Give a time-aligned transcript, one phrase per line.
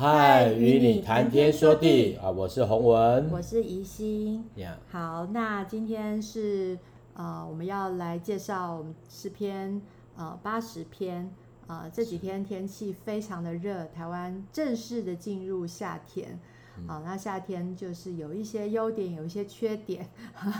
[0.00, 2.30] 嗨，与你谈天说地啊！
[2.30, 4.42] 我是洪文，我是宜心。
[4.56, 4.76] Yeah.
[4.90, 6.78] 好，那今天是
[7.12, 9.82] 呃，我们要来介绍我们诗篇
[10.16, 11.30] 呃八十篇。
[11.66, 16.40] 呃，这几天天气非常的热，台湾正式的进入夏天。
[16.86, 20.08] 好、嗯，那夏天就是有一些优点，有一些缺点。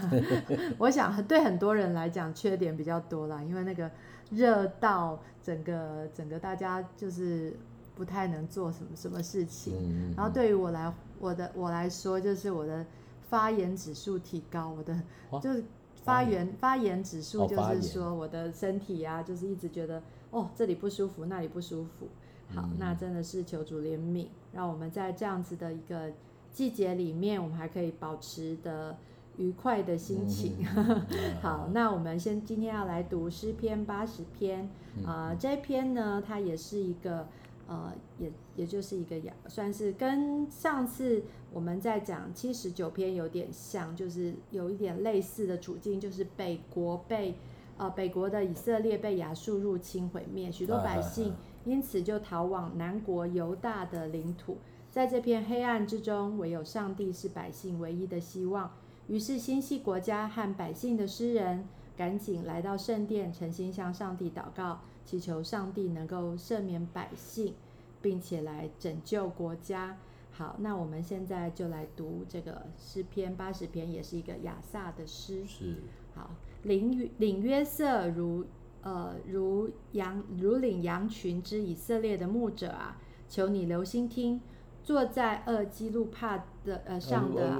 [0.76, 3.90] 我想对很多人来讲，缺点比较多啦，因为那个
[4.28, 7.58] 热到整个整个大家就是
[8.00, 9.74] 不太能做什么什么事情。
[9.82, 12.82] 嗯、然后对于我来我的我来说，就是我的
[13.28, 14.98] 发炎指数提高，我的
[15.42, 15.62] 就是
[16.02, 20.02] 发炎发炎指数就是说我的身体啊，就是一直觉得。
[20.30, 22.06] 哦，这里不舒服，那里不舒服。
[22.54, 26.08] 好，嗯、那真的是求主怜悯，让我们在这样子的一个
[26.52, 28.96] 季节里面，我们还可以保持的
[29.38, 30.64] 愉快的心情。
[30.76, 31.02] 嗯、
[31.42, 34.62] 好，那我们先今天要来读诗篇八十篇
[35.04, 37.26] 啊、呃，这篇呢，它也是一个
[37.70, 47.36] 呃，也也就是一个亚，算是跟上次我们在讲七十九篇有点像，就是有一点类似的处境，就是北国被。
[47.76, 54.58] 呃，北国的以色列被亚述入侵毁灭，许多百姓因此就逃往南国犹大的领土。
[54.90, 58.70] 在这片黑暗之中，唯有上帝是百姓唯一的希望。
[59.06, 67.54] 于是，心系国家和百姓的诗人赶紧来到圣殿，诚心向上帝祷告，祈求上帝能够赦免百姓，
[68.00, 69.96] 并且来拯救国家。
[70.30, 75.44] 好，那我们现在就来读这个诗篇八十篇，也是一个亚萨的诗。
[75.46, 75.82] 是，
[76.14, 76.30] 好。
[76.62, 78.44] 领领约瑟如
[78.82, 82.98] 呃如羊如领羊群之以色列的牧者啊，
[83.30, 84.38] 求你留心听，
[84.82, 87.58] 坐在厄基路帕的呃上的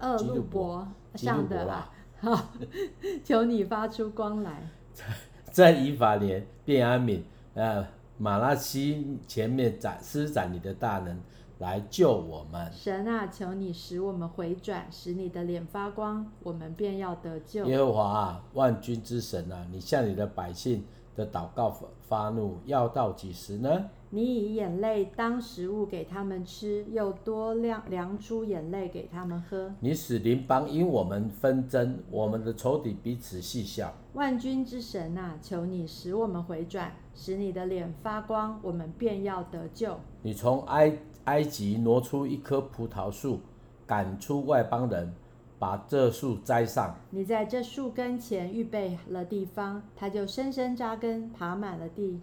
[0.00, 2.52] 厄路伯上的啊，好，
[3.24, 4.68] 求你发出光来，
[5.52, 7.20] 在以法莲便雅悯
[7.54, 7.86] 呃
[8.18, 11.16] 马拉西前面展施展你的大能。
[11.58, 17.64] 来救我们，神啊，求你使我们回转，使你的脸发光，我们便要得救。
[17.66, 23.88] 耶和华啊，万军之神啊，你向你的百姓的祷告发怒，要到几时呢？
[24.14, 29.72] 你以眼泪当食物给他们吃，又多量量出眼泪给他们喝。
[29.80, 33.90] 你使邻邦因我们纷争，我们的仇敌彼此戏笑。
[34.12, 39.98] 万军之神啊，求你使我们回转，使你的脸发光，我们便要得救。
[40.20, 43.40] 你从埃埃及挪出一棵葡萄树，
[43.86, 45.10] 赶出外邦人，
[45.58, 46.94] 把这树栽上。
[47.08, 52.20] 你在这树根前预备了地方，它就深深扎根，爬满了地。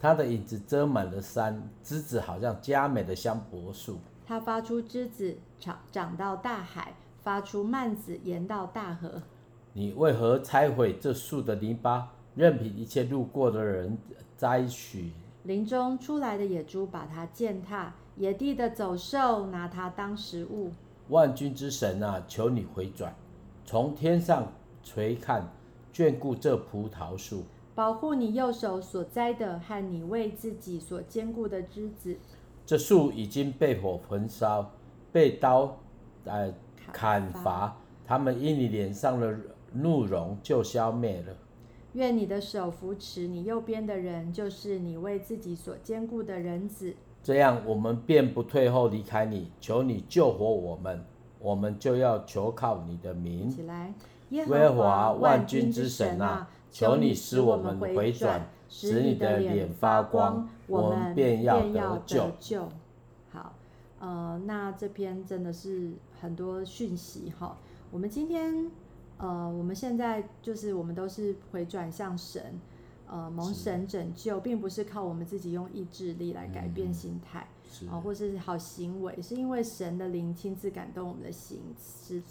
[0.00, 3.98] 它的影子遮满了山，枝子好像佳美的香柏树。
[4.26, 9.20] 它发出枝子，长长到大海，发出蔓子，延到大河。
[9.74, 12.02] 你为何拆毁这树的篱笆，
[12.34, 13.98] 任凭一切路过的人
[14.38, 15.12] 摘取？
[15.42, 17.92] 林中出来的野猪把它践踏。
[18.16, 20.72] 野地的走兽拿它当食物。
[21.08, 23.14] 万军之神啊，求你回转，
[23.64, 25.48] 从天上垂看，
[25.92, 27.44] 眷顾这葡萄树，
[27.74, 32.18] 保护你右手所栽的和你为自己所坚固的枝子。
[32.66, 34.70] 这树已经被火焚烧，
[35.10, 35.76] 被刀
[36.24, 36.52] 呃
[36.92, 37.76] 砍伐，砍伐
[38.06, 39.36] 他们因你脸上的
[39.72, 41.34] 怒容就消灭了。
[41.94, 46.94] 愿你的手扶持你右边的人，就是你为自己所坚固的人子。
[47.22, 51.04] 这样，我们便不退后离开你，求你救活我们，
[51.40, 53.50] 我们就要求靠你的名。
[53.50, 53.92] 起来，
[54.28, 62.02] 耶和华万军之神啊，求你使我们回转，使你的脸发光，我们便要得
[62.38, 62.68] 救。
[63.32, 63.52] 好，
[63.98, 67.56] 呃，那这篇真的是很多讯息哈。
[67.90, 68.70] 我们今天，
[69.18, 72.60] 呃，我们现在就是我们都是回转向神。
[73.12, 77.44] 呃，蒙神拯救，并不是靠我们自己用意志力来改变心态，
[77.90, 82.22] 啊、或是好行为，是因为神的灵亲自感动我们的心，是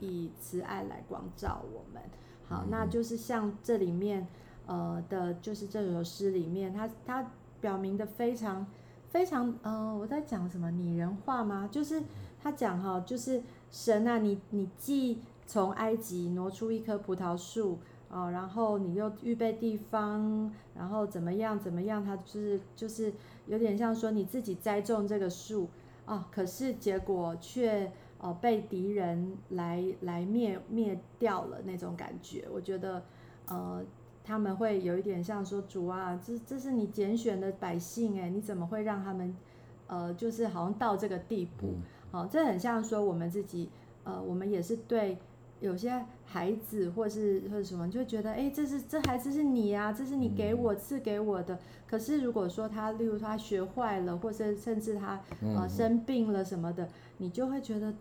[0.00, 2.02] 以慈爱来光照我们。
[2.48, 4.26] 好，嗯、那就是像这里面，
[4.66, 8.66] 呃的，就是这首诗里面，它它表明的非常
[9.10, 11.68] 非常，呃，我在讲什么拟人化吗？
[11.70, 12.02] 就是
[12.42, 17.78] 他讲哈，就是神啊，你你既从埃及挪出一棵葡萄树。
[18.10, 22.02] 哦，然后你又预备地方，然后怎么样怎么样？
[22.02, 23.12] 他就是就是
[23.46, 25.68] 有点像说你自己栽种这个树
[26.06, 32.48] 啊，可是结果却哦被敌人来来灭灭掉了那种感觉。
[32.50, 33.02] 我觉得
[33.46, 33.84] 呃
[34.24, 39.36] 他们会有一点像说主啊，这这是你拣选的百姓哎，你怎么会让他们
[39.86, 41.74] 呃就是好像到这个地步？
[42.10, 43.68] 好，这很像说我们自己
[44.04, 45.18] 呃我们也是对。
[45.60, 51.58] 有些孩子或是或者什么，就觉得，哎，这是这孩子是你呀，这是你给我赐给我的。
[51.86, 57.92] 可是如果说他，例如他学坏了，或者甚至他呃生病了什么的，你就会觉得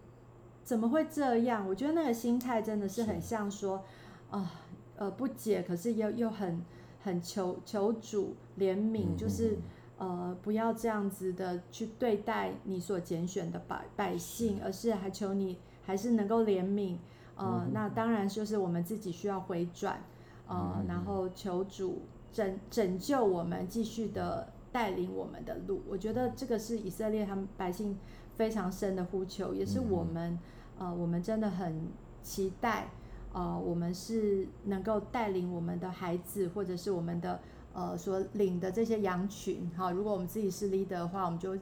[0.64, 1.68] 怎么会这样？
[1.68, 3.84] 我觉得那个心态真的是很像说，
[4.30, 4.52] 啊
[4.98, 6.62] 呃不解，可是又又很
[7.02, 9.58] 很求求主怜悯，就是
[9.98, 16.98] 呃不要这样子的去对待你所拣选的百百姓，而是还求你还是能够怜悯。
[17.38, 20.02] 呃，嗯、那当然就是我们自己需要回转，
[20.48, 22.02] 呃，嗯、然后求主
[22.34, 25.82] 拯拯救我们，继续的带领我们的路。
[25.88, 27.96] 我觉得这个是以色列他们百姓
[28.36, 30.40] 非常深的呼求，也是我们，
[30.80, 31.88] 嗯、呃，我们真的很
[32.24, 32.90] 期待，
[33.34, 37.40] 呃，我们是能够带领我们的孩子，或者是我们的
[37.74, 41.56] 呃所领的这些羊群，哈，如果我们自己是 leader 的话，我们就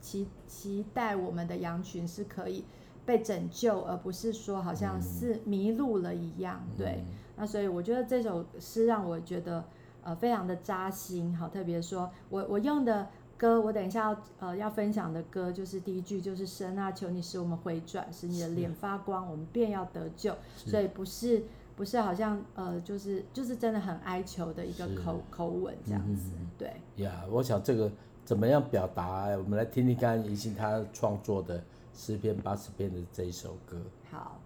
[0.00, 2.64] 期期待我们的羊群是可以。
[3.06, 7.04] 被拯救，而不是说好像是迷路了一样，嗯、对。
[7.36, 9.64] 那所以我觉得这首诗让我觉得
[10.02, 20.34] 呃非常的扎心，好，特别说我我用的歌，我等一下要呃要分享的歌就是第一句就是神啊，求你使我们回转，使你的脸发光，我们便要得救。
[20.56, 21.42] 所以不是
[21.76, 26.72] 不是好像呃就是就是真的很哀求的一个口口吻这样子，嗯、对。
[27.04, 27.90] 呀，yeah, 我想这个
[28.24, 29.26] 怎么样表达？
[29.36, 31.60] 我们来听听看怡欣他创作的。
[31.94, 33.80] 十遍八十遍的这一首歌。
[34.10, 34.40] 好。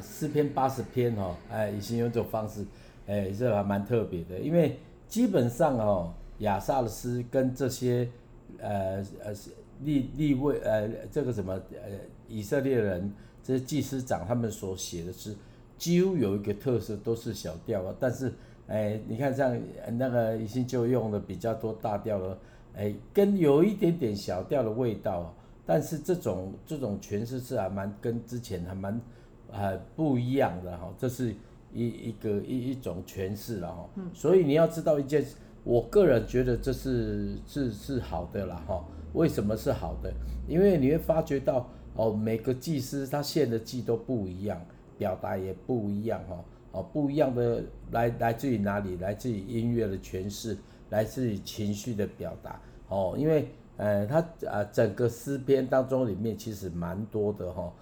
[0.00, 2.64] 哇，诗篇八十篇哦，哎，已经用这种方式，
[3.06, 4.38] 哎，这还蛮特别的。
[4.38, 8.08] 因为基本上哦，亚萨的诗跟这些
[8.58, 9.34] 呃呃
[9.82, 11.90] 利利位呃这个什么呃
[12.28, 15.36] 以色列人这些祭司长他们所写的诗，
[15.76, 17.94] 几乎有一个特色，都是小调啊。
[18.00, 18.32] 但是
[18.68, 19.60] 哎，你看像
[19.98, 22.38] 那个已经就用的比较多大调了，
[22.74, 25.34] 哎，跟有一点点小调的味道。
[25.66, 29.00] 但是这种这种诠释是还蛮跟之前还蛮。
[29.52, 31.34] 呃不一样的哈，这是
[31.72, 33.88] 一一个一一种诠释了哈。
[33.96, 38.84] 嗯所以你要知道一件事，我个人觉得这是是是好的了哈。
[39.12, 40.12] 为什么是好的？
[40.46, 44.60] 因为你会发觉到哦，每个祭司他献的祭都不一样，
[44.96, 46.44] 表达也不一样哈。
[46.72, 48.96] 哦，不一样的来来自于哪里？
[48.98, 50.56] 来自于音乐的诠释，
[50.90, 52.60] 来自于情绪的表达。
[52.88, 57.62] 哦，因为呃，他啊整个诗篇当中里面其实蛮多的哈。
[57.62, 57.72] 哦，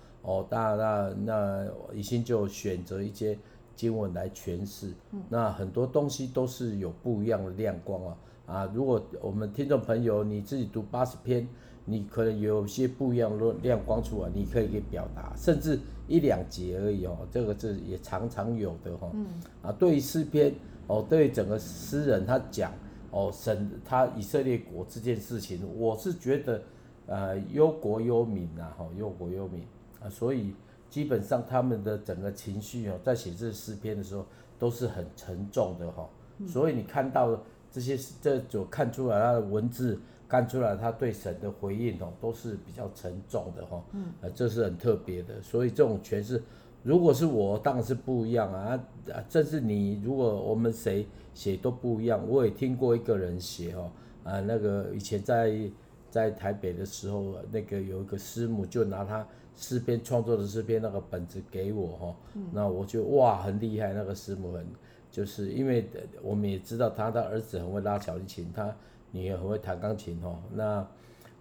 [0.51, 3.39] 那那那已经就选择一些
[3.75, 4.93] 经文来诠释。
[5.29, 8.17] 那很多东西都是有不一样的亮光啊。
[8.47, 11.47] 啊，如果我们听众朋友你自己读八十篇，
[11.85, 19.11] 你可能有些不一样的亮光出来，你可以给表达，甚至一两节而已哦，这个是也常常有的哈。
[19.13, 19.27] 嗯。
[19.63, 20.55] 啊，对于诗篇
[20.87, 22.73] 哦，对于整个诗人他讲
[23.11, 26.63] 哦，神他以色列国这件事情，我是觉得
[27.07, 29.63] 呃忧国忧民呐，哈，忧国忧民
[30.01, 30.55] 啊，所以
[30.89, 34.27] 基本上他们的整个情绪哦，在写这诗篇的时候
[34.59, 36.09] 都是很沉重的哈。
[36.47, 37.39] 所以你看到。
[37.71, 43.85] 这些这就看出来他的文字，看出来他对神的回应哦，都是比较沉重的哈。
[43.93, 45.41] 嗯，呃，这是很特别的。
[45.43, 46.43] 所以这种诠释，
[46.83, 48.71] 如果是我，当然是不一样啊。
[49.13, 52.27] 啊，这是你，如果我们谁写都不一样。
[52.27, 53.91] 我也听过一个人写哦，
[54.25, 55.71] 啊，那个以前在
[56.11, 59.29] 在台北的时候，那个有一个师母就拿他
[59.59, 62.17] 诗篇创作的诗篇那个本子给我哈。
[62.35, 62.47] 嗯。
[62.53, 64.65] 那我就哇，很厉害，那个师母很。
[65.11, 65.89] 就是因为
[66.23, 68.75] 我们也知道他的儿子很会拉小提琴，他
[69.11, 70.39] 女儿很会弹钢琴哦。
[70.55, 70.65] 那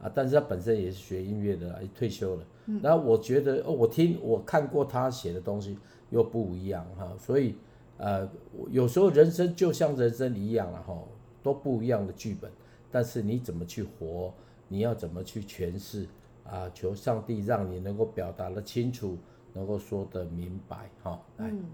[0.01, 2.43] 啊，但是他本身也是学音乐的，也退休了。
[2.65, 2.79] 嗯。
[2.81, 5.77] 然后我觉得，哦，我听我看过他写的东西
[6.09, 7.55] 又不一样哈，所以
[7.97, 8.27] 呃，
[8.69, 10.97] 有时候人生就像人生一样了哈，
[11.43, 12.49] 都不一样的剧本，
[12.89, 14.33] 但是你怎么去活，
[14.69, 16.07] 你要怎么去诠释
[16.49, 16.69] 啊？
[16.73, 19.17] 求上帝让你能够表达的清楚，
[19.53, 21.19] 能够说的明白哈。
[21.37, 21.65] 来，嗯，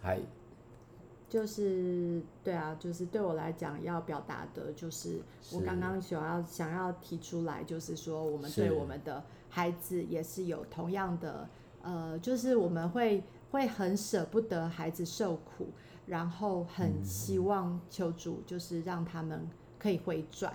[0.00, 0.20] 还。
[1.28, 5.18] 就是对啊，就是对我来讲要表达的，就是
[5.50, 11.48] 我刚刚想要想要提出来，就是说我们对我们的孩子也是有同样的，
[11.80, 15.68] 呃，就是我们会会很舍不得孩子受苦，
[16.04, 19.48] 然后很希望求主就是让他们
[19.78, 20.52] 可以回转。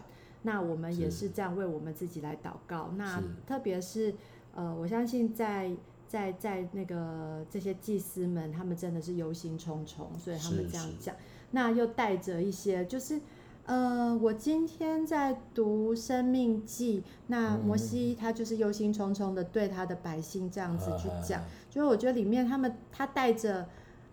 [0.48, 2.92] 那我们也是这样为我们自己来祷告。
[2.96, 4.16] 那特别是
[4.56, 5.76] 呃，我相信在。
[6.10, 11.14] 在在那个这些祭司们，他们真的是忧心忡忡，所以他们这样讲。
[11.52, 13.20] 那又带着一些，就是
[13.66, 23.68] 呃，我今天在读《生命记》，那摩西他就是忧心忡忡的对他的百姓这样子去讲，就是我觉得里面他们他带着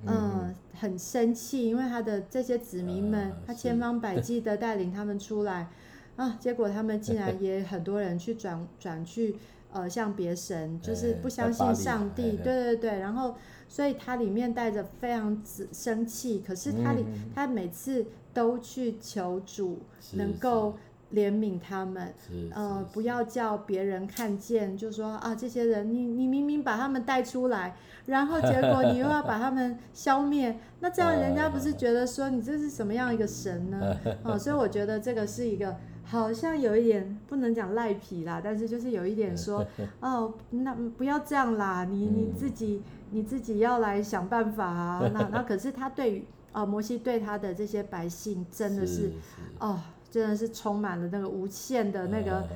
[0.05, 5.69] 嗯、呃、很生气，因为他的这些子民们，他千方百计的带领他们出来
[6.17, 9.37] 啊，结果他们竟然也很多人去转 转去。
[9.77, 13.35] 呃，向别神就是不相信上帝，对对对，然后
[13.69, 15.43] 所以他里面带着非常
[15.73, 19.81] 生气，可是他里、嗯、他每次都去求主
[20.13, 20.77] 能够
[21.13, 22.15] 怜悯他们，
[22.53, 27.75] 呃，不要叫别人看见，就说啊，这些人你你明明把他们带出来，
[28.07, 33.97] 然后结果你又要把他们消灭，那这样人家不是 觉得说你这是什么样一个神呢？
[34.23, 35.77] 哦，所以我觉得这个是一个。
[36.05, 39.67] 好像有一点不能讲赖皮啦，但是就是有一点说，
[40.01, 45.11] 哦，那不要这样啦，你你自己你自己要来想办法啊。
[45.13, 49.13] 那那可是他对于哦摩西对他的这些百姓真的是
[49.59, 49.81] 哦，
[50.11, 52.47] 真的是充满了那个无限的那个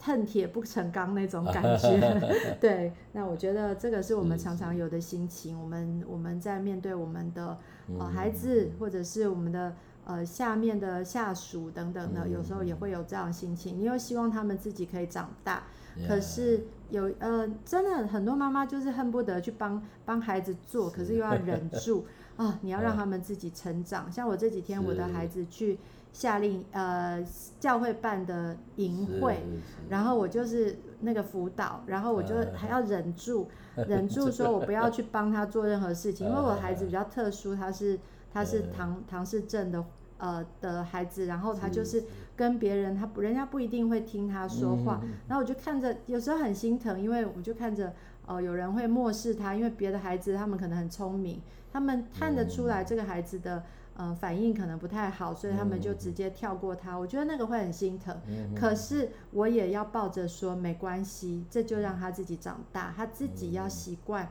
[0.00, 2.20] 恨铁不成钢那种感觉。
[2.58, 5.60] 对，那我觉得这个是我们常常有的心情。
[5.60, 7.58] 我们我们在面对我们的
[7.98, 9.74] 呃孩子或者是我们的。
[10.06, 13.76] 呃，下面的下属等等的，有时候也会有这样的心情。
[13.76, 15.64] 你又希望他们自己可以长大，
[16.06, 22.56] 可是有呃，真的很多妈妈就是恨不得去帮帮孩子做，可是又要忍 住啊！
[22.62, 24.10] 你要让他们自己成长。
[24.12, 25.76] 像我这几天，我的孩子去
[26.12, 27.20] 夏令呃
[27.58, 29.42] 教会办的营会，
[29.88, 33.48] 然后我就是那个辅导，然后我就还要忍住，
[33.88, 37.98] 忍住说我不要去帮他做任何事情，因为我孩子比较特殊，他是。
[38.36, 39.82] 他是唐唐氏症的
[40.18, 42.04] 呃的孩子，然后他就是
[42.36, 47.94] 跟别人，他不人家不一定会听他说话，然后我就看着，有时候很心疼，因为我就看着
[48.26, 51.40] 呃有人会漠视他，因为别的孩子他们可能很聪明，
[51.72, 53.62] 他们看得出来这个孩子的
[53.96, 58.14] 呃反应可能不太好，所以他们就直接跳过他，我觉得那个会很心疼。
[58.54, 64.28] 可是我也要抱着说没关系，这就让他自己长大，他自己要习惯。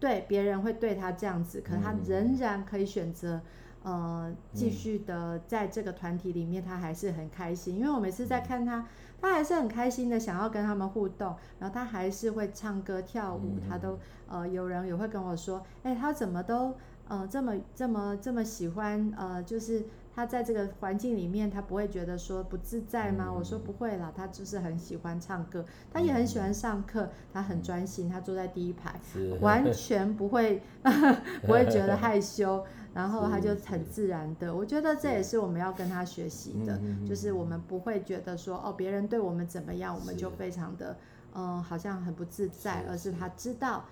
[0.00, 3.40] 对，别人会对他这样子，可他仍然可以选择，
[3.82, 7.76] 呃，继续的在这个团体里面，他还是很开心。
[7.76, 8.86] 因为我每次在看他
[9.20, 16.74] 他还是很开心的想要跟他们互动，然后他还是会唱歌跳舞，嗯、他都呃有人也会跟我说，哎，他怎么都
[17.08, 19.84] 呃这么这么这么喜欢呃就是。
[20.18, 23.26] 他在这个环境里面，他不会觉得说不自在吗？
[23.28, 29.00] 嗯、我说不会啦，他就是很喜欢唱歌，他也很喜欢上课，嗯、他很专心，他坐在第一排，
[29.40, 30.60] 完全不会
[31.46, 34.52] 不会觉得害羞， 然后他就很自然的。
[34.52, 40.96] 我觉得这也是我们要跟他学习的，就是我们不会觉得说哦，别人对我们怎么样，我们就非常的
[41.32, 43.84] 嗯，好像很不自在，而是他知道。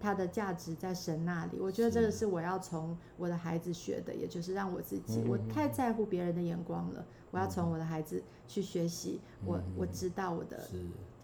[0.00, 2.30] 他的价值在神那里，我觉得这个是。
[2.30, 10.60] 我要从我的孩子学的，也就是让我自己，我太在乎别人的眼光了，我要从我的孩子去学习，我我知道我的，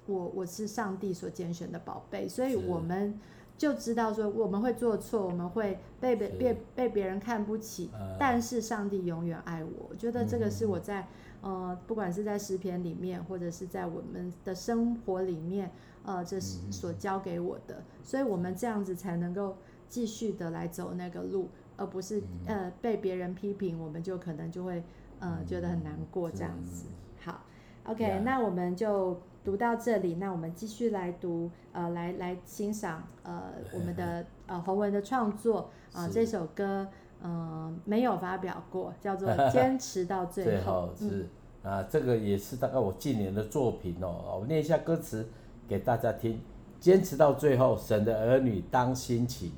[0.06, 3.16] 我我是上帝所拣选的宝贝，所以我们
[3.56, 11.06] 就知道说我们会做错，我们会被被被被别人看不起，但是上帝永远爱我，我觉得这个是我在
[11.40, 15.70] 呃，不管是在诗篇里面，或者是在我们的生活里面。
[16.06, 19.56] 呃，这是所教给我的，所以我们这样子才能够
[19.88, 24.84] 继续的来走那个路，而不是呃被别人批评，我们就可能就会
[25.18, 26.86] 呃觉得很难过这样子。
[27.18, 27.42] 好
[27.84, 36.86] ，OK，那我们就读到这里，那我们继续来读，呃，来来欣赏呃我们的呃洪文的创作啊，这首歌
[37.20, 40.90] 嗯没有发表过，叫做 《坚持到最后》。
[40.98, 41.28] 是。
[41.64, 45.26] 啊，这个也是大概我近年的作品哦，我念一下歌词。
[45.68, 46.40] 给大家听，
[46.78, 49.52] 坚持到最后，神的儿女当兴起，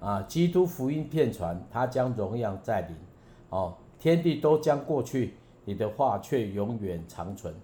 [0.00, 2.96] 啊，基督福音遍传，他将荣耀再临，
[3.50, 7.54] 哦，天地都将过去，你的话却永远长存，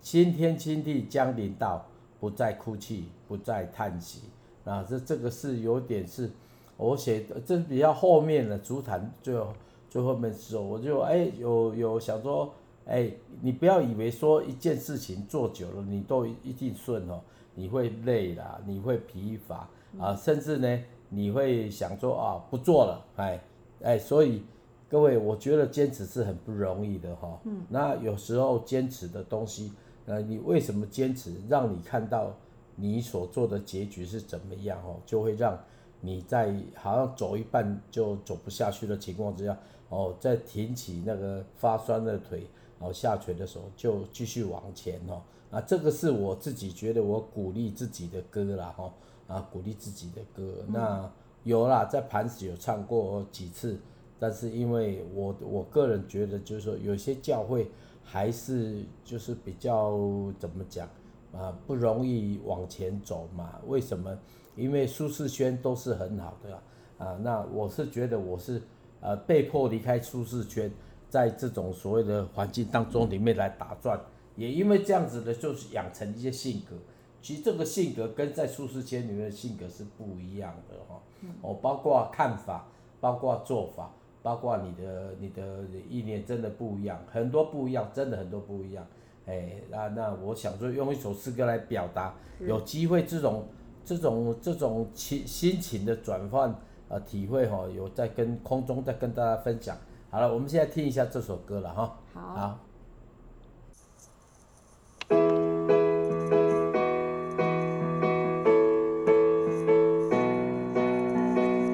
[0.00, 1.84] 新天新地将临到，
[2.18, 4.22] 不再哭泣，不再叹息，
[4.64, 6.30] 啊，这这个是有点是，
[6.76, 9.48] 我写的，这比较后面的主坛最后
[9.90, 12.54] 最后面的时候，我就哎有有想说，
[12.86, 13.10] 哎，
[13.42, 17.20] 你不要以为说一件事情做久了，你都一定顺哦。
[17.54, 19.68] 你会累啦，你会疲乏
[19.98, 23.40] 啊，甚至呢，你会想说啊，不做了，哎
[23.82, 24.42] 哎，所以
[24.88, 27.40] 各位，我觉得坚持是很不容易的哈。
[27.44, 27.62] 嗯。
[27.68, 29.72] 那有时候坚持的东西，
[30.06, 31.34] 呃，你为什么坚持？
[31.48, 32.34] 让你看到
[32.76, 35.58] 你所做的结局是怎么样哦，就会让
[36.00, 42.46] 你在好像走一半就走不下去的情况之下，哦，在挺起那个发酸的腿，
[42.78, 45.22] 然后下垂的时候，就继续往前哦。
[45.52, 48.92] 啊，这个是我自己觉得我鼓励自己的歌啦，哈，
[49.28, 50.64] 啊，鼓励自己的歌。
[50.66, 51.08] 那
[51.44, 53.78] 有啦，在盘子有唱过几次，
[54.18, 57.70] 但是因为我我个人觉得，就是说有些教会
[58.02, 59.98] 还是就是比较
[60.38, 60.88] 怎么讲
[61.34, 63.60] 啊，不容易往前走嘛。
[63.66, 64.18] 为什么？
[64.56, 66.62] 因为舒适圈都是很好的啊，
[67.08, 68.62] 啊，那我是觉得我是
[69.00, 70.72] 呃被迫离开舒适圈，
[71.10, 74.00] 在这种所谓的环境当中里面来打转。
[74.36, 76.76] 也因为这样子的，就是养成一些性格。
[77.20, 81.00] 其实这个性格跟在舒适圈里面的性格是不一样的哈。
[81.40, 82.66] 哦，包括看法，
[83.00, 83.92] 包括做法，
[84.22, 88.84] 包括你的你的意念，真的不一样，很多不一样，真的很多不一样。
[89.26, 93.44] 哎，那那我想说，用一首诗歌来表达，有机会这种
[93.84, 96.52] 这种这种情心情的转换
[96.88, 99.76] 呃体会哈，有在跟空中在跟大家分享。
[100.10, 101.98] 好了，我们现在听一下这首歌了哈。
[102.12, 102.20] 好。
[102.20, 102.58] 好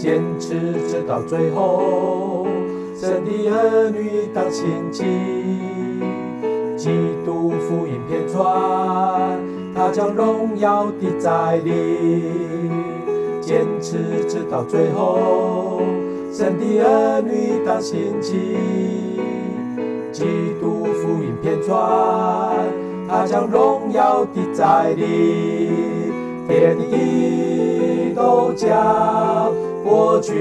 [0.08, 0.54] 坚持
[0.88, 2.46] 直到最后，
[2.96, 5.04] 神的儿女当兴起，
[6.78, 6.88] 基
[7.26, 9.38] 督福音遍传，
[9.74, 12.72] 他将荣耀的再临。
[13.42, 15.82] 坚持直到最后，
[16.32, 18.56] 神的儿女当兴起，
[20.10, 20.24] 基
[20.58, 22.56] 督福音遍传，
[23.06, 26.10] 他将荣耀的再临，
[26.48, 29.47] 天地都将。
[29.88, 30.35] 过去，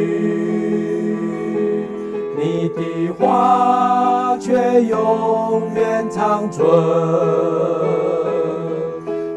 [2.36, 6.68] 你的话却永远长存。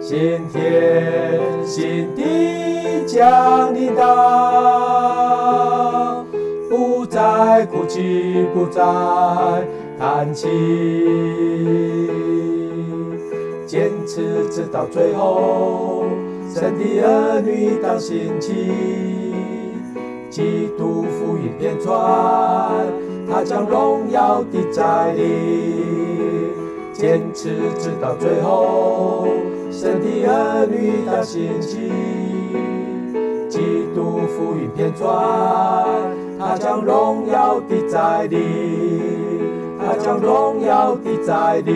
[0.01, 4.07] 新天新地将临到，
[6.68, 8.83] 不再哭泣，不再
[9.96, 10.49] 叹息，
[13.64, 16.03] 坚持直到最后，
[16.53, 19.10] 神的儿女当兴起。
[20.30, 22.86] 基督浮云飘转，
[23.28, 25.22] 他将荣耀的在你，
[26.92, 29.26] 坚持直到最后，
[29.72, 31.90] 神的儿女的心起。
[33.48, 33.58] 基
[33.92, 35.84] 督浮云飘转，
[36.38, 38.36] 他将荣耀的在你，
[39.80, 41.72] 他将荣耀的在你。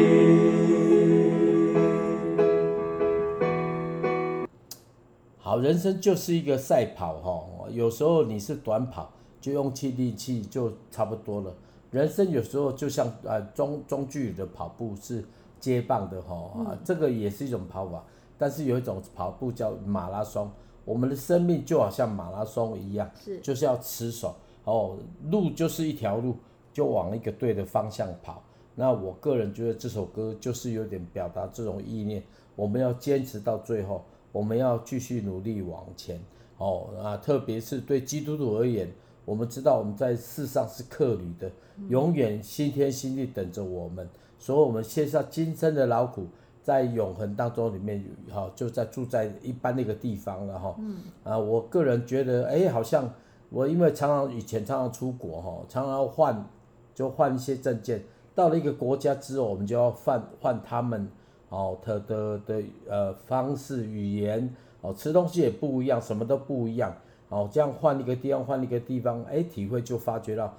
[5.41, 7.45] 好，人生就是一个赛跑，哈。
[7.71, 11.55] 有时候你是短跑，就用气力气就差不多了。
[11.91, 15.25] 人生有时候就像呃中中距离的跑步是
[15.61, 18.03] 接棒的哈，啊、嗯，这个也是一种跑法，
[18.37, 20.51] 但是有一种跑步叫马拉松，
[20.85, 24.97] 我们的生命就好像马拉松一样，是就是要持守哦，
[25.31, 26.37] 路就是一条路，
[26.73, 28.43] 就往一个对的方向跑。
[28.75, 32.23] 那我个人觉得这首歌就是有点表达这种意念，
[32.57, 34.05] 我们要坚持到最后。
[34.33, 36.21] 我们要继续努力往前，
[36.59, 38.93] 哦啊，特别是对基督徒而言，
[39.25, 41.51] 我们知道我们在世上是客旅的，
[41.89, 46.27] 永远新天新地等着我们，所以我们卸下今生的劳苦，
[46.63, 50.75] 在永恒当中里面，哈，就在住在一般那个地方了哈。
[50.79, 50.97] 嗯。
[51.25, 53.13] 啊，我个人觉得，哎，好像
[53.51, 56.47] 我因为常常以前常常出国哈，常常换
[56.95, 58.03] 就换一些证件，
[58.35, 61.11] 到了一个国家之后，我们就要换换他们。
[61.51, 64.53] 哦，他的的呃方式语言
[64.85, 66.95] 哦，吃东西也不一样，什么都不一样。
[67.31, 70.55] 哦，这样换一个地方，换一个地方，哎，体会就发觉到，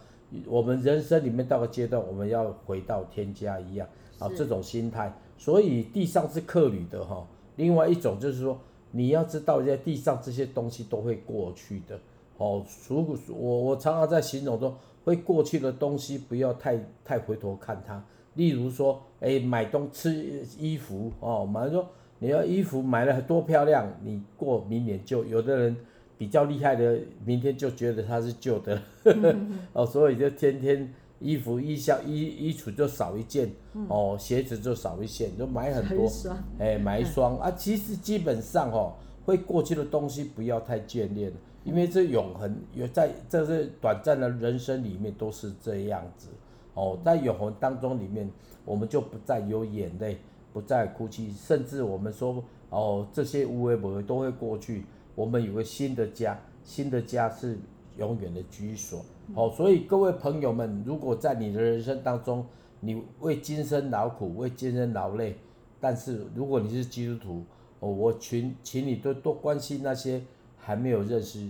[0.47, 3.87] 我们人生里面到个阶段，我们要回到天家一样。
[4.17, 7.27] 啊，这种心态，所以地上是客旅的哈。
[7.57, 8.57] 另外一种就是说，
[8.91, 11.99] 你要知道，在地上这些东西都会过去的。
[12.37, 18.03] 哦，如果我我常常在形容说，会过去的东西，不要太太回头看它。
[18.35, 21.85] 例如说，哎，买东吃衣服哦，买说
[22.19, 25.75] 你要衣服买了多漂亮，你过明年就有的人
[26.17, 28.81] 比较厉害的，明天就觉得它是旧的，
[29.73, 33.51] 哦，所以就天天衣服衣箱衣衣橱就少一件，
[33.89, 36.09] 哦，鞋子就少一件，就买很多，
[36.57, 38.93] 哎，买一双啊，其实基本上哦，
[39.25, 41.31] 会过去的东西不要太眷恋，
[41.63, 46.29] 因为这永恒有在这是短暂的人生里面都是这样子。
[46.75, 48.29] 哦，在永恒当中里面，
[48.65, 50.17] 我们就不再有眼泪，
[50.55, 57.59] 不再哭泣，甚至我们说，哦，这些无为不为都会过去，我们有个新的家，新的家是
[57.97, 59.03] 永远的居所。
[59.33, 62.45] 哦，所以各位朋友们，如果在你的人生当中，
[62.79, 65.35] 你为今生劳苦，为今生劳累，
[65.81, 67.43] 但是如果你是基督徒，
[67.81, 70.21] 哦，我请请你多多关心那些
[70.57, 71.45] 还没有认识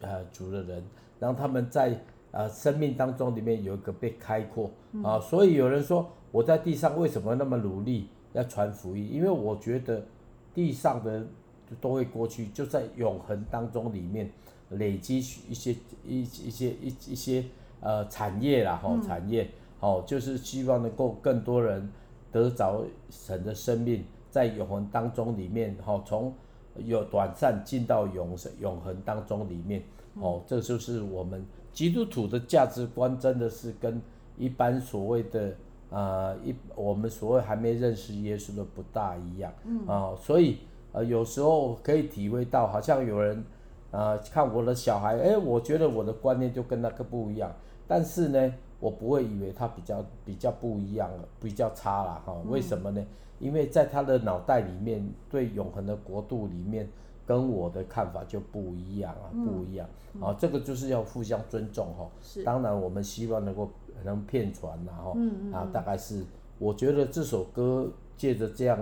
[0.00, 0.82] 呃主的人，
[1.20, 2.00] 让他们在。
[2.30, 4.70] 呃，生命当中里面有一个被开阔
[5.02, 9.12] 啊，所以有人说我在地上为什么那么努力要传福音？
[9.12, 10.04] 因为我觉得
[10.54, 11.26] 地上的
[11.80, 14.30] 都会过去，就在永恒当中里面
[14.70, 17.44] 累积一些一一些一一些
[17.80, 19.48] 呃产业啦，哈，产业，
[19.80, 21.90] 哦，就是希望能够更多人
[22.32, 26.32] 得着神的生命，在永恒当中里面，哦，从
[26.76, 29.82] 有短暂进到永永恒当中里面，
[30.14, 31.44] 哦，这就是我们。
[31.70, 34.02] 基督徒的价值观真的是跟
[34.36, 35.54] 一般所谓的啊、
[35.90, 40.58] 呃、一我们所谓还没认识耶稣的不大一样，啊、嗯呃，所以
[40.92, 43.38] 呃有时候可以体会到，好像有人
[43.90, 47.52] 啊、呃、看我的小孩，哎，我觉得我的观念就跟那个不一样，
[47.86, 52.34] 但是呢，我不会以为他比较比较不一样了，比较差了哈？
[52.48, 53.04] 为什么呢？
[53.38, 56.88] 因为在他的脑袋里面，对永恒的国度里面。
[57.28, 62.08] 跟我的看法就不一样啊，不一样、嗯、啊，这个就是要互相尊重哈。
[62.22, 63.70] 是，当然我们希望能够
[64.04, 65.16] 能骗传然后
[65.52, 66.24] 啊，大概是
[66.58, 68.78] 我觉得这首歌借着这样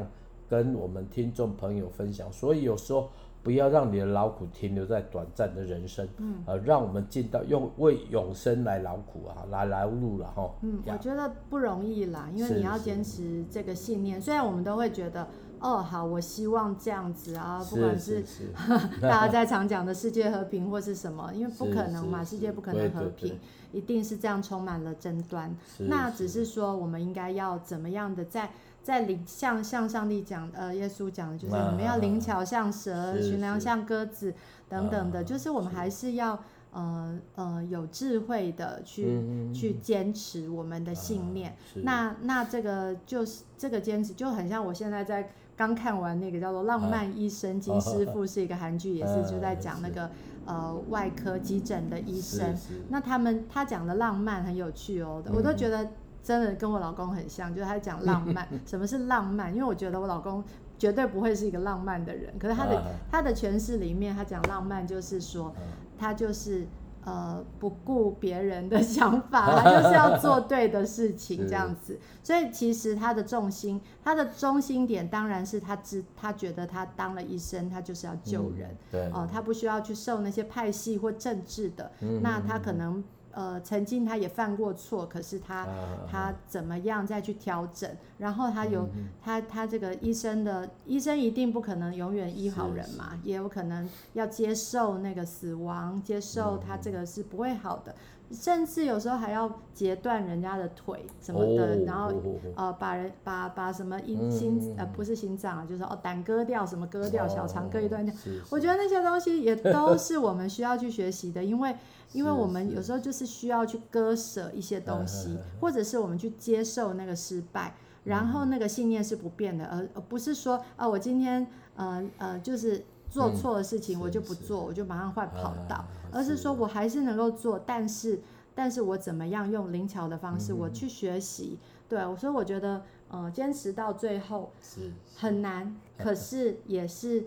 [0.49, 3.09] 跟我们听众朋友分享，所以有时候。
[3.43, 10.51] 不要让你的劳苦停留在短暂的人生，嗯，呃，让我们进到用为永生来劳苦啊，来劳碌了哈。
[10.63, 14.21] 嗯，我觉得不容易啦，因为你要坚持这个信念。
[14.21, 15.29] 虽然我们都会觉得，
[15.61, 23.39] 哦，好，我希望这样子啊，不管是，是，是 大家在常讲的世界和平或是什么，因为不可能嘛，世界不可能和平，
[23.73, 25.55] 一定是这样充满了争端。
[25.79, 28.51] 那只是说，我们应该要怎么样的在。
[28.87, 34.33] 在灵像像上帝讲，呃，耶稣讲的就是你们要灵巧像蛇，寻良像鸽子
[34.69, 36.39] 等等的，就是我们还是要
[36.71, 41.51] 呃呃有智慧的去、嗯、去坚持我们的信念。
[41.51, 50.11] 啊、那那这个就是这个坚持就很像我现在在刚看完那个叫做《浪漫医生金师傅 》，是一个韩剧，也是就在讲那个
[50.45, 52.55] 呃外科急诊的医生。
[52.91, 55.89] 那他们他讲的浪漫很有趣哦，我都觉得。
[56.27, 59.55] 真的跟我老公很像，就是他讲浪漫， 什么是浪漫？
[59.55, 60.43] 因为我觉得我老公
[60.77, 65.55] 绝对不会是一个浪漫的人，可是他的他的诠释里面，他讲浪漫就是说，
[65.97, 66.67] 他就是
[67.07, 71.99] 呃不顾别人的 想法，他就是要做对的事情这样子。
[72.23, 81.91] 所以其实他的重心，他的中心点当然是他知他觉得他当了医生，他就是要救人，对哦，他不需要去受那些派系或政治的，
[82.21, 83.03] 那他可能。
[83.37, 85.69] 呃，曾经他也犯过错，可是他、啊、
[86.11, 87.89] 他怎么样再去调整？
[88.17, 97.93] 然后他有、嗯、他他这个医生的医生一定不可能永远医好人嘛，也有可能要接受那个死亡，接受他这个是不会好的。
[97.93, 97.97] 嗯
[98.33, 102.09] 甚至有时候还要截断人家的腿什么的，哦、然后、
[102.57, 108.13] 哦、呃把人把把什么阴心、嗯、呃不是心脏啊，就是哦胆割掉什么割掉、哦、小肠割一段掉。
[108.51, 111.77] 我觉得那些东西也都是我们需要去学习的，因为
[112.17, 117.75] 因为我们有时候就是需要去割舍一些东西，或者是我们去接受那个失败，
[118.05, 122.85] 然后那个信念是不变的，而而不是说啊、呃、我今天呃呃就是。
[123.09, 128.21] 做错了事情我就不做，我就马上换跑道，而是说我还是能够做，但是
[128.53, 131.57] 但是我怎么样用灵巧的方式我去学习，
[131.89, 137.27] 对，所以我觉得呃坚持到最后是很难，可是也是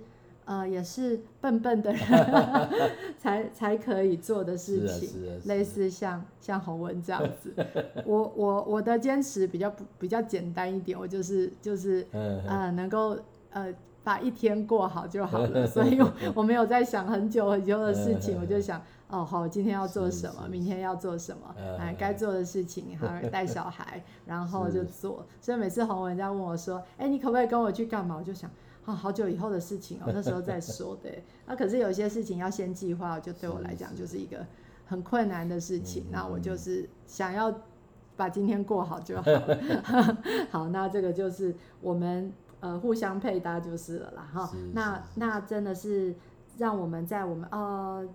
[0.49, 2.01] 呃也是笨笨的人
[3.19, 7.53] 才才可以做的事情，类似像像洪文这样子，
[8.03, 13.17] 我我我的坚持比较比较简单一点，我就是就是呃能够
[13.51, 13.73] 呃。
[14.01, 15.99] 把一天过好就好了， 所以
[16.33, 25.27] 我没有在想很久很久的事情，我就想，哦，好，今天要做什么，明天要做什么，哎，该做的事情，还有带小孩，然后就做。
[25.41, 28.15] 所以每次洪文在问我说，哎，你可不可以跟我去干嘛？
[28.17, 28.49] 我就想，
[28.89, 30.95] 啊，好久以后的事情哦，那时候再说。
[31.02, 34.45] 对，那可是有些事情要先计划，就对我来讲就是一个
[34.86, 36.06] 很困难的事情。
[36.12, 37.54] 那我就是想要
[38.15, 39.58] 把今天过好就好了。
[40.52, 42.32] 好，那这个就是我们。
[42.62, 44.52] 呃，互相配搭就是了啦，哈。
[44.73, 46.13] 那那真的是
[46.58, 48.06] 让我们在我们呃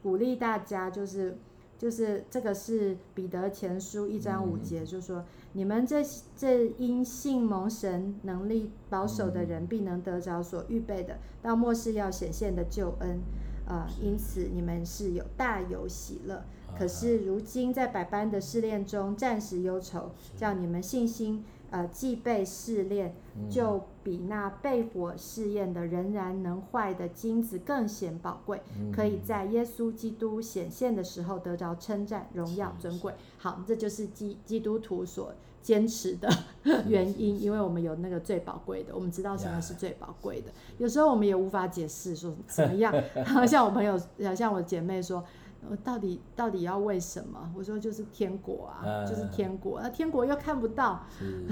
[0.00, 1.36] 鼓励大家，就是
[1.78, 6.04] 就是这个是彼得前书一章五节，嗯、就是说你们这
[6.36, 13.20] 这因信蒙神能力保守的人，必能得着所预备的，到末世要显现的救恩。
[13.66, 16.42] 啊、呃，因此你们是有大有喜乐。
[16.76, 21.44] 可是如今在百般的试炼中，暂时忧愁，叫你们信心。
[21.70, 23.14] 呃，既被试炼，
[23.50, 33.12] 就比那被火试验的仍然能坏的金子更显宝贵，嗯、可以在耶稣基督显现的时候得着称赞、荣耀、尊贵。
[33.36, 36.28] 好，这就是基基督徒所坚持的
[36.88, 40.50] 原因，因为我们有那个最宝贵的，我们知道什么是最宝贵的。
[40.78, 42.94] 有时候我们也无法解释说怎么样，
[43.46, 43.98] 像我朋友，
[44.34, 45.22] 像我姐妹说。
[45.68, 47.52] 我到底到底要为什么？
[47.54, 49.80] 我说就是天国啊，啊就是天国。
[49.82, 51.48] 那天国又看不到，是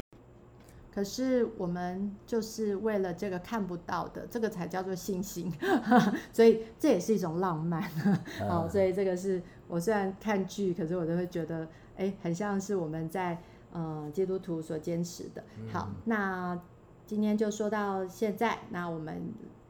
[0.96, 5.52] 可是我们就是为了这个看不到的，这个才叫做信心。
[6.32, 7.82] 所以这也是一种浪漫。
[8.48, 13.38] 好、啊，所以这个是我虽然看剧，可是我都会觉得，哎，很像是我们在
[13.72, 15.44] 呃基督徒所坚持的。
[15.70, 16.58] 好，嗯、那
[17.06, 19.22] 今天就说到现在，那我们。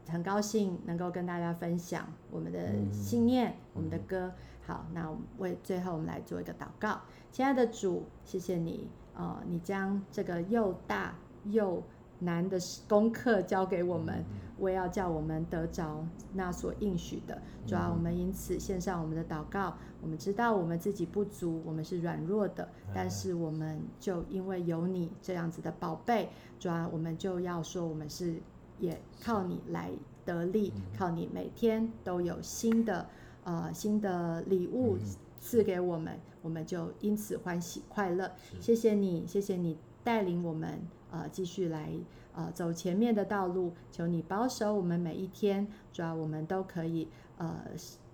[0.09, 2.61] 很高兴能够跟大家分享我们的
[2.93, 4.33] 信念，嗯、我们的歌。
[4.65, 7.01] 好，那我们为最后我们来做一个祷告。
[7.33, 11.83] 亲爱的主，谢谢你，呃，你将这个又大又
[12.21, 14.25] 难的功课交给我们，
[14.59, 17.41] 我也要叫我们得着那所应许的。
[17.67, 19.75] 主要，我们因此献上我们的祷告。
[20.03, 26.29] 我们知道我们自己不足，我们是软弱的，但是我们就因为有你这样子的宝贝，
[26.61, 28.37] 主要，我们就要说我们是。
[28.79, 29.91] 也靠你来
[30.27, 33.07] 得力，靠你每天都有新的
[33.45, 34.99] 呃新的礼物
[35.41, 38.31] 赐给我们，我们就因此欢喜快乐。
[38.61, 40.81] 谢谢你，谢谢你带领我们
[41.11, 41.93] 呃继续来
[42.33, 47.65] 呃走前面的道路，求你保守我们每一天，主要我们都可以呃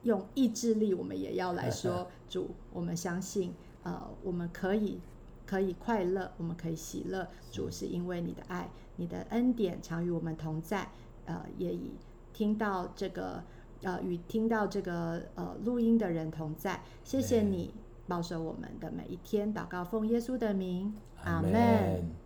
[0.05, 4.99] 用意志力，我们也要来说 主，我们相信呃我们可以
[5.45, 8.71] 可以快乐，我们可以喜乐，主是因为你的爱。
[8.97, 10.89] 你的恩典常与我们同在，
[11.25, 11.93] 呃，也以
[12.33, 13.43] 听到这个，
[13.83, 16.83] 呃，与听到这个，呃，录音的人同在。
[17.03, 17.73] 谢谢你
[18.13, 20.93] 保守我们的每一天，祷告奉耶稣的名，
[21.25, 22.22] 阿门。